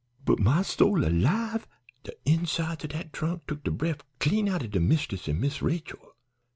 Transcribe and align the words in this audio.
"But, 0.25 0.39
my 0.39 0.63
soul 0.63 1.05
alive, 1.05 1.67
de 2.05 2.13
insides 2.25 2.83
of 2.83 2.89
dat 2.89 3.13
trunk 3.13 3.45
took 3.45 3.63
de 3.63 3.69
bref 3.69 3.99
clean 4.17 4.49
out 4.49 4.63
o' 4.63 4.67
de 4.67 4.79
mist'ess 4.79 5.29
an' 5.29 5.39
Miss 5.39 5.61
Rachel. 5.61 6.15